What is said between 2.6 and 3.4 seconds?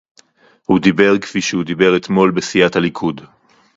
הליכוד